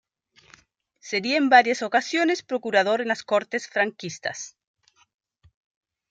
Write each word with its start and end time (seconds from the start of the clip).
Sería 1.09 1.37
en 1.37 1.49
varias 1.49 1.83
ocasiones 1.83 2.41
procurador 2.41 3.01
en 3.01 3.09
las 3.09 3.21
Cortes 3.21 3.67
franquistas. 3.67 4.57